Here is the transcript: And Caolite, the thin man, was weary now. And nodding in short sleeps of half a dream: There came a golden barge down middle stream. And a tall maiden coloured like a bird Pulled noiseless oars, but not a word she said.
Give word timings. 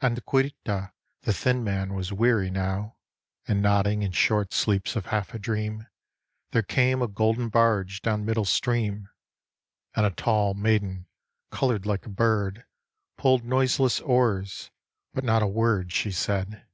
And 0.00 0.24
Caolite, 0.24 0.54
the 1.24 1.32
thin 1.34 1.62
man, 1.62 1.92
was 1.92 2.10
weary 2.10 2.48
now. 2.48 2.96
And 3.46 3.60
nodding 3.60 4.00
in 4.02 4.12
short 4.12 4.54
sleeps 4.54 4.96
of 4.96 5.04
half 5.04 5.34
a 5.34 5.38
dream: 5.38 5.86
There 6.52 6.62
came 6.62 7.02
a 7.02 7.06
golden 7.06 7.50
barge 7.50 8.00
down 8.00 8.24
middle 8.24 8.46
stream. 8.46 9.10
And 9.94 10.06
a 10.06 10.10
tall 10.10 10.54
maiden 10.54 11.06
coloured 11.50 11.84
like 11.84 12.06
a 12.06 12.08
bird 12.08 12.64
Pulled 13.18 13.44
noiseless 13.44 14.00
oars, 14.00 14.70
but 15.12 15.22
not 15.22 15.42
a 15.42 15.46
word 15.46 15.92
she 15.92 16.10
said. 16.12 16.64